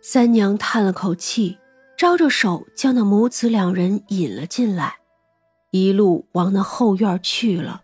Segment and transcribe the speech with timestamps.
[0.00, 1.58] 三娘叹了口气，
[1.96, 4.98] 招着手将那母子两人引了进来，
[5.70, 7.82] 一路往那后院去了。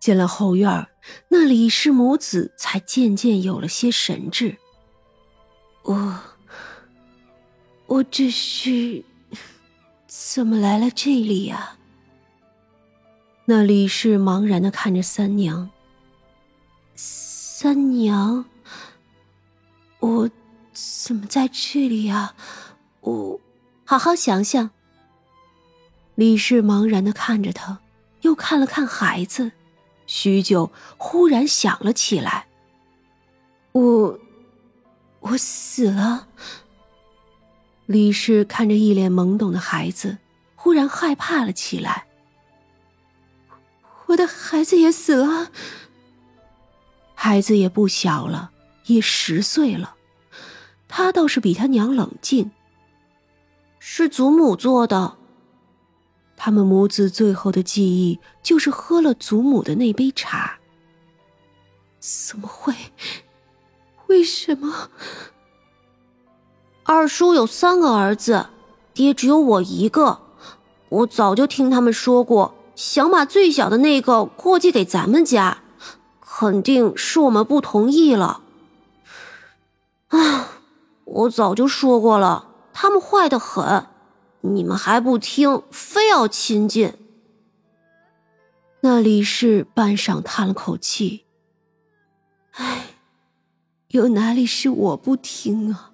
[0.00, 0.88] 进了后院，
[1.28, 4.56] 那李氏母子才渐渐有了些神智。
[5.82, 6.20] 我，
[7.86, 9.04] 我这是
[10.06, 11.76] 怎么来了这里呀？
[13.44, 15.70] 那李氏茫然的看着三娘。
[16.94, 18.44] 三娘，
[20.00, 20.28] 我。
[21.04, 22.34] 怎么在这里呀？
[23.00, 23.40] 我
[23.84, 24.70] 好好想想。
[26.14, 27.78] 李氏茫然的看着他，
[28.20, 29.52] 又看了看孩子，
[30.06, 32.46] 许久，忽然想了起来。
[33.72, 34.18] 我，
[35.20, 36.28] 我死了。
[37.86, 40.18] 李氏看着一脸懵懂的孩子，
[40.54, 42.06] 忽然害怕了起来。
[44.06, 45.50] 我的孩子也死了。
[47.14, 48.50] 孩子也不小了，
[48.86, 49.94] 也十岁了。
[50.88, 52.50] 他倒是比他娘冷静。
[53.78, 55.14] 是祖母做的。
[56.36, 60.58] 他们母子最后的记忆就是喝了祖母的那杯茶。
[61.98, 62.74] 怎么会？
[64.06, 64.88] 为什么？
[66.84, 68.46] 二叔有三个儿子，
[68.94, 70.20] 爹只有我一个。
[70.88, 75.58] 我早就听他们说过，想把最小的那个过继给咱们家，
[76.20, 78.42] 肯定是我们不同意了。
[80.08, 80.47] 啊。
[81.18, 83.86] 我早就说过了，他们坏的很，
[84.42, 86.94] 你们还不听，非要亲近。
[88.82, 91.24] 那李氏半晌叹了口气
[92.54, 92.90] ：“唉，
[93.88, 95.90] 有哪里是我不听啊？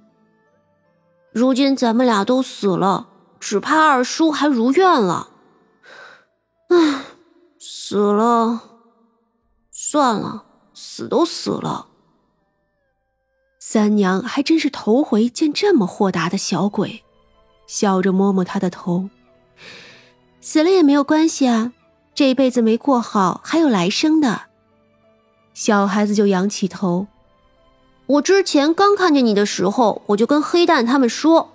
[1.32, 3.08] 如今咱们俩都死了，
[3.40, 5.30] 只怕二叔还如愿了。
[6.68, 7.04] 唉，
[7.58, 8.60] 死了，
[9.70, 10.44] 算了，
[10.74, 11.88] 死都死了。”
[13.74, 17.02] 三娘还真是头回见这么豁达的小鬼，
[17.66, 19.10] 笑着摸摸他的头。
[20.40, 21.72] 死了也没有关系啊，
[22.14, 24.42] 这辈子没过好，还有来生的。
[25.54, 27.08] 小孩子就仰起头。
[28.06, 31.50] 我之前刚看见你的时候，我就跟黑蛋他们说，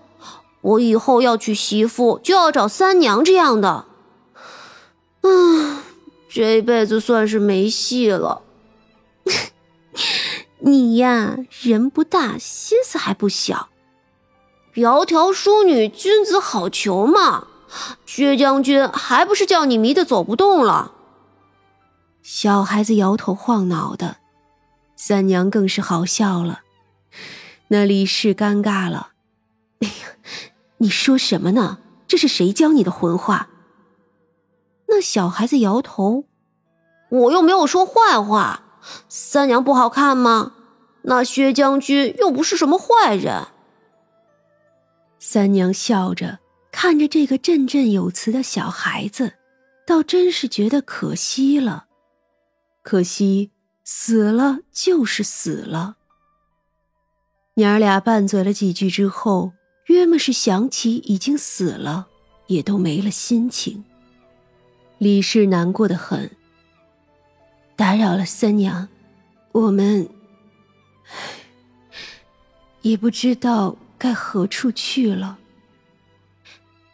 [0.59, 3.85] 我以后要娶媳妇就要找三娘这样的。
[5.21, 5.81] 嗯，
[6.29, 8.41] 这辈子算是没戏了。
[10.59, 13.69] 你呀，人不大，心思还不小。
[14.73, 17.47] 窈窕淑女，君子好逑嘛。
[18.05, 20.93] 薛将军还不是叫你迷得走不动了？
[22.21, 24.17] 小孩子摇头晃脑的，
[24.95, 26.61] 三娘更是好笑了。
[27.69, 29.11] 那李氏尴尬了。
[29.81, 29.93] 哎呀，
[30.79, 31.79] 你说什么呢？
[32.07, 33.49] 这是谁教你的混话？
[34.87, 36.25] 那小孩子摇头，
[37.09, 38.63] 我又没有说坏话。
[39.07, 40.53] 三娘不好看吗？
[41.03, 43.47] 那薛将军又不是什么坏人。
[45.17, 46.39] 三娘笑着
[46.71, 49.35] 看着这个振振有词的小孩子，
[49.87, 51.85] 倒真是觉得可惜了。
[52.83, 53.51] 可惜
[53.85, 55.95] 死了就是死了。
[57.55, 59.53] 娘儿俩拌嘴了几句之后，
[59.85, 62.07] 约么是想起已经死了，
[62.47, 63.83] 也都没了心情。
[64.97, 66.29] 李氏难过的很。
[67.79, 68.89] 打扰了三娘，
[69.53, 70.09] 我们
[72.81, 75.37] 也不知道该何处去了。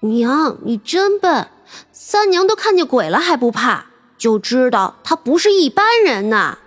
[0.01, 1.47] 娘，你真笨，
[1.91, 3.88] 三娘都看见鬼了还不怕，
[4.19, 6.59] 就知道他不是一般人呐。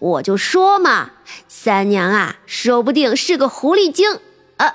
[0.00, 1.12] 我就说嘛，
[1.46, 4.18] 三娘啊，说不定是个狐狸精
[4.56, 4.74] 啊。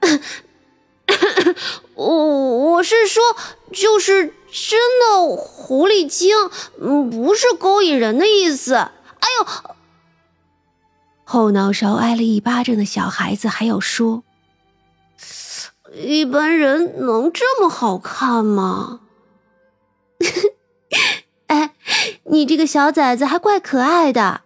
[2.02, 3.22] 我我是说，
[3.72, 6.34] 就是真的狐狸精，
[6.80, 8.74] 嗯，不是勾引人的意思。
[8.74, 9.46] 哎呦，
[11.24, 14.24] 后脑勺挨了一巴掌的小孩子还要说，
[15.94, 19.00] 一般人能这么好看吗？
[21.46, 21.74] 哎，
[22.24, 24.42] 你这个小崽子还怪可爱的。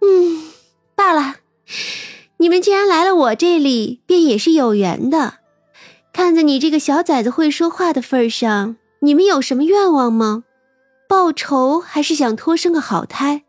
[0.00, 0.52] 嗯，
[0.94, 1.36] 罢了，
[2.36, 5.38] 你们既然来了我这里，便也是有缘的。
[6.16, 10.44] 看在你这个小崽子会说话的份上，你们有什么愿望吗？
[11.06, 13.44] 报仇还是想托生个好胎？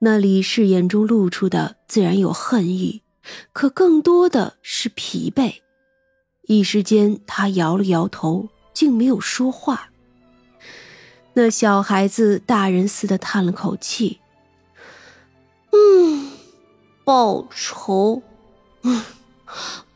[0.00, 3.02] 那李氏眼中露出的自然有恨意，
[3.52, 5.60] 可更多的是疲惫。
[6.48, 9.90] 一时间，他摇了摇头，竟没有说话。
[11.34, 14.18] 那小孩子大人似的叹了口气
[15.70, 16.32] ：“嗯，
[17.04, 18.20] 报仇，
[18.82, 19.04] 嗯。”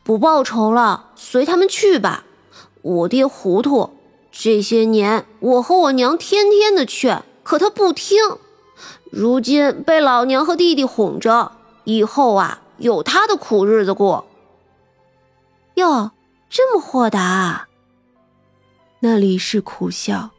[0.05, 2.25] 不报仇了，随他们去吧。
[2.83, 3.89] 我爹糊涂，
[4.31, 8.19] 这些年我和我娘天天的劝，可他不听。
[9.09, 11.53] 如今被老娘和弟弟哄着，
[11.85, 14.27] 以后啊，有他的苦日子过。
[15.73, 16.11] 哟，
[16.51, 17.67] 这么豁达啊！
[18.99, 20.29] 那李氏苦笑。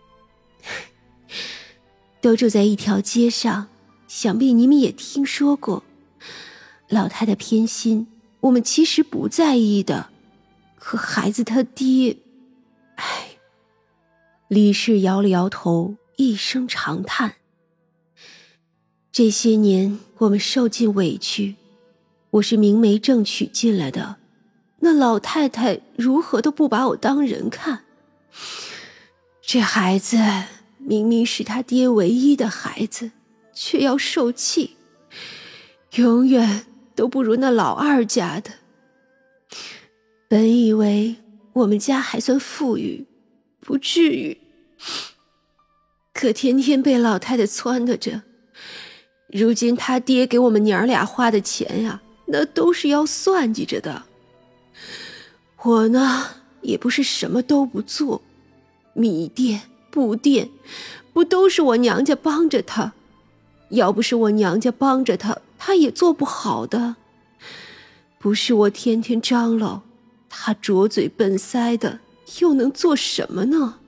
[2.20, 3.66] 都住在一条街上，
[4.06, 5.82] 想必你们也听说过。
[6.88, 8.06] 老太太偏心，
[8.40, 10.10] 我们其实不在意的。
[10.78, 12.18] 可孩子他爹，
[12.96, 13.38] 唉。
[14.48, 17.34] 李氏摇了摇头，一声长叹。
[19.10, 21.56] 这些年我们受尽委屈，
[22.30, 24.16] 我是明媒正娶进来的，
[24.80, 27.84] 那老太太如何都不把我当人看。
[29.42, 30.18] 这孩子
[30.78, 33.10] 明明是他爹唯一的孩子，
[33.52, 34.76] 却要受气，
[35.94, 36.66] 永远。
[36.96, 38.50] 都不如那老二家的。
[40.26, 41.16] 本以为
[41.52, 43.06] 我们家还算富裕，
[43.60, 44.36] 不至于，
[46.12, 48.22] 可天天被老太太撺掇着。
[49.28, 54.04] 如今他爹给我们娘俩花的钱呀，那都是要算计着的。
[55.62, 56.26] 我呢，
[56.62, 58.22] 也不是什么都不做，
[58.94, 60.48] 米店、布店，
[61.12, 62.92] 不都是我娘家帮着他？
[63.70, 65.36] 要不是我娘家帮着他。
[65.58, 66.96] 他也做不好的，
[68.18, 69.82] 不是我天天张罗，
[70.28, 72.00] 他拙嘴笨腮的，
[72.40, 73.78] 又能做什么呢？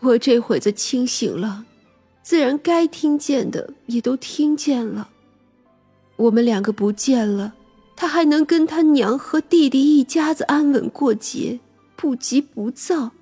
[0.00, 1.64] 我这会子清醒了，
[2.22, 5.08] 自然该听见的也都听见了。
[6.16, 7.54] 我们两个不见了，
[7.96, 11.60] 他还能跟他娘和弟弟一家子安稳过节，
[11.96, 13.12] 不急不躁。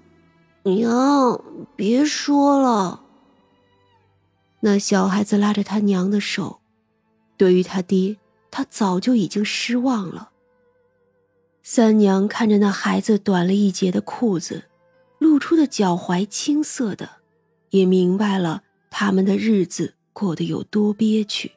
[0.64, 1.40] 娘，
[1.76, 3.02] 别说了。
[4.60, 6.61] 那小孩子拉着他娘的手。
[7.42, 8.18] 对于他爹，
[8.52, 10.30] 他早就已经失望了。
[11.64, 14.66] 三娘看着那孩子短了一截的裤子，
[15.18, 17.16] 露出的脚踝青涩的，
[17.70, 18.62] 也明白了
[18.92, 21.50] 他们的日子过得有多憋屈。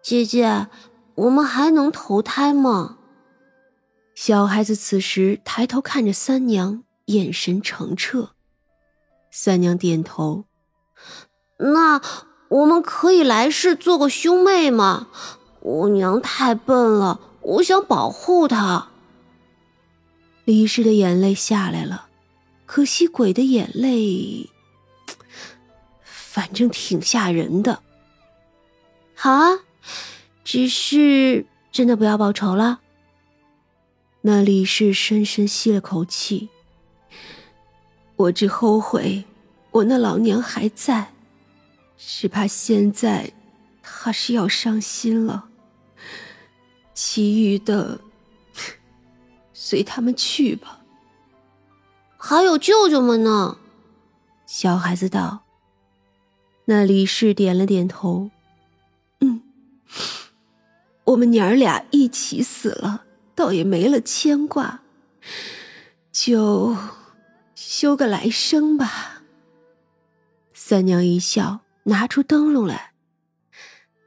[0.00, 0.68] 姐姐，
[1.16, 2.98] 我们还能投胎吗？
[4.14, 8.36] 小孩子此时抬头看着三娘，眼神澄澈。
[9.32, 10.44] 三娘点头。
[11.58, 12.00] 那。
[12.48, 15.08] 我们可以来世做个兄妹吗？
[15.60, 18.88] 我娘太笨了，我想保护她。
[20.44, 22.06] 李氏的眼泪下来了，
[22.64, 24.48] 可惜鬼的眼泪，
[26.04, 27.80] 反正挺吓人的。
[29.16, 29.58] 好啊，
[30.44, 32.78] 只是真的不要报仇了。
[34.20, 36.48] 那李氏深深吸了口气，
[38.14, 39.24] 我只后悔
[39.72, 41.12] 我那老娘还在。
[41.96, 43.32] 只怕现在
[43.82, 45.48] 他是要伤心了。
[46.94, 48.00] 其余的
[49.52, 50.80] 随他们去吧。
[52.16, 53.58] 还有舅舅们呢？
[54.46, 55.44] 小孩子道。
[56.64, 58.30] 那李氏点了点头。
[59.20, 59.42] 嗯，
[61.04, 63.04] 我们娘儿俩一起死了，
[63.34, 64.80] 倒也没了牵挂，
[66.10, 66.76] 就
[67.54, 69.22] 修个来生吧。
[70.52, 71.60] 三娘一笑。
[71.88, 72.92] 拿出灯笼来，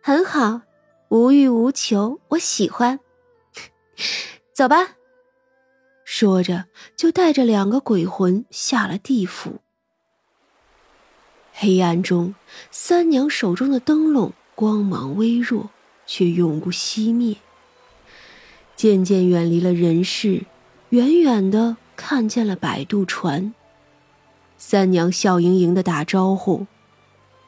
[0.02, 0.64] 很好，
[1.08, 3.00] 无欲无求，我喜欢。
[4.54, 4.98] 走吧。
[6.04, 6.66] 说着，
[6.98, 9.62] 就带着两个鬼魂下了地府。
[11.54, 12.36] 黑暗中，
[12.70, 15.70] 三娘手中的灯笼光芒微弱，
[16.06, 17.38] 却永不熄灭。
[18.76, 20.44] 渐渐远离了人世，
[20.90, 23.54] 远远的看见了摆渡船。
[24.57, 26.68] 三娘笑盈盈的打招呼。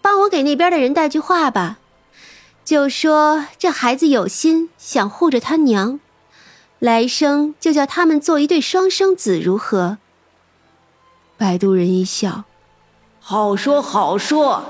[0.02, 1.78] 帮我给那边的人带句话吧，
[2.66, 6.00] 就说这孩子有心想护着他娘，
[6.80, 9.98] 来生就叫他们做一对双生子，如何？
[11.38, 12.44] 摆渡人一笑，
[13.20, 14.64] 好说好说，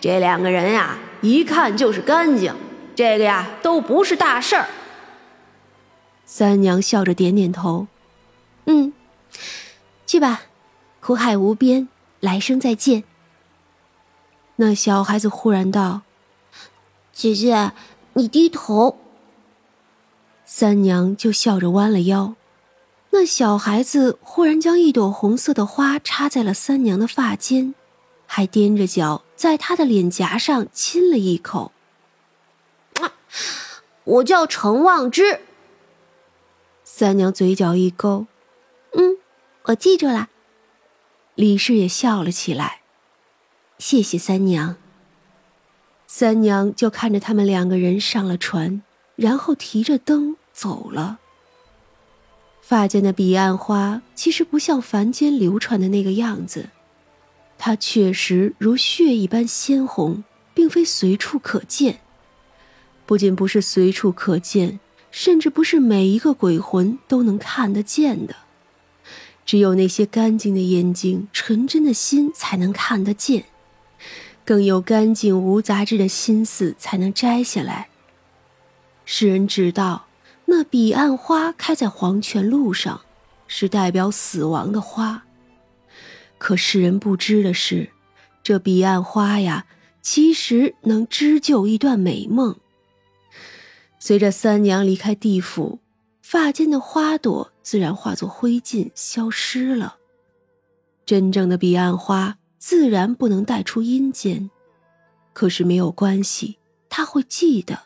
[0.00, 2.54] 这两个人呀，一看就是干净，
[2.94, 4.66] 这个呀都不是大事儿。
[6.26, 7.86] 三娘笑着点点头，
[8.66, 8.92] 嗯，
[10.06, 10.42] 去吧，
[11.00, 11.88] 苦海无边，
[12.20, 13.04] 来生再见。
[14.56, 16.02] 那小孩子忽然道
[17.12, 17.72] ：“姐姐，
[18.12, 18.98] 你低头。”
[20.46, 22.36] 三娘就笑着弯了腰。
[23.10, 27.74] 那小孩子忽然将一朵红色的花插在了三娘的发间，
[28.26, 31.72] 还踮着脚在她的脸颊上亲了一口。
[34.04, 35.40] 我叫程望之。
[36.84, 38.26] 三娘嘴角一勾
[38.94, 39.18] ：“嗯，
[39.64, 40.28] 我记住了。”
[41.34, 42.82] 李氏也笑了起来。
[43.78, 44.76] 谢谢三娘。
[46.06, 48.82] 三娘就看着他们两个人上了船，
[49.16, 51.18] 然后提着灯走了。
[52.62, 56.70] 发间的彼岸花其实不像凡间流传的那个样子，
[57.58, 62.00] 它确实如血一般鲜红，并非随处可见。
[63.04, 68.36] 不仅不是随处可见，甚至不是每一个鬼魂都能看得见的。
[69.44, 73.44] 只有那些干净的眼睛、纯真的心才能看得见，
[74.44, 77.88] 更有干净无杂质的心思才能摘下来。
[79.04, 80.06] 世人知道，
[80.46, 83.00] 那彼岸花开在黄泉路上，
[83.46, 85.24] 是代表死亡的花。
[86.38, 87.90] 可世人不知的是，
[88.42, 89.66] 这彼岸花呀。
[90.06, 92.56] 其实能织就一段美梦。
[93.98, 95.78] 随着三娘离开地府，
[96.20, 99.96] 发间的花朵自然化作灰烬消失了。
[101.06, 102.36] 真正的彼岸花
[102.66, 104.48] 自然不能带出阴间，
[105.34, 106.56] 可是没有关系，
[106.88, 107.78] 他会记得。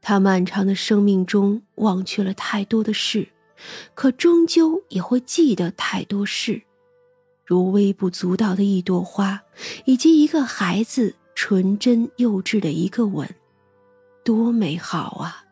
[0.00, 3.30] 他漫长的生命中忘却了太多的事，
[3.96, 6.62] 可终究也会记得太多事，
[7.44, 9.42] 如微不足道的一朵花，
[9.86, 11.16] 以及一个孩子。
[11.34, 13.28] 纯真幼稚的一个吻，
[14.22, 15.44] 多美好啊！